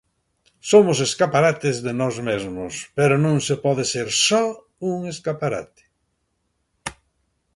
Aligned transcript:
Somos 0.71 0.97
escaparates 1.07 1.75
de 1.85 1.93
nós 2.01 2.15
mesmos, 2.29 2.73
pero 2.97 3.15
non 3.25 3.37
se 3.47 3.55
pode 3.65 3.83
ser 3.93 4.07
só 4.27 4.43
un 4.91 4.97
escaparate. 5.13 5.83